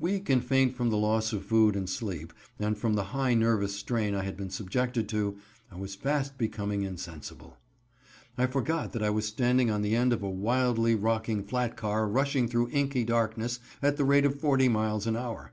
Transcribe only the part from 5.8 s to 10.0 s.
fast becoming insensible. I forgot that I was standing on the